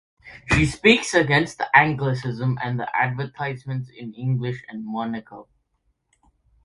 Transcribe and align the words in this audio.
She 0.51 0.65
speaks 0.65 1.13
against 1.13 1.59
the 1.59 1.67
anglicisms 1.77 2.57
and 2.63 2.79
the 2.79 2.87
advertisements 2.95 3.91
in 3.95 4.15
English 4.15 4.63
in 4.67 4.83
Monaco. 4.83 5.47